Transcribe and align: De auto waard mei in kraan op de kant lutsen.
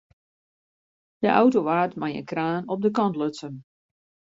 De 1.23 1.29
auto 1.41 1.59
waard 1.67 1.93
mei 1.99 2.13
in 2.21 2.25
kraan 2.31 2.69
op 2.73 2.79
de 2.85 2.91
kant 2.97 3.15
lutsen. 3.19 3.55